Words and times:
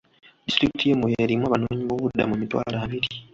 Disitulikiti 0.45 0.85
y'e 0.87 0.97
Moyo 0.99 1.17
erimu 1.25 1.43
abanoonyiboobubudamu 1.47 2.33
emitwalo 2.35 2.75
abiri. 2.83 3.07